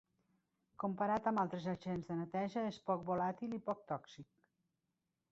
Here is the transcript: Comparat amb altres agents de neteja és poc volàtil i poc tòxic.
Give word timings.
Comparat 0.83 1.27
amb 1.31 1.41
altres 1.41 1.67
agents 1.73 2.07
de 2.11 2.17
neteja 2.21 2.63
és 2.69 2.79
poc 2.87 3.03
volàtil 3.09 3.53
i 3.57 3.61
poc 3.69 3.83
tòxic. 3.93 4.33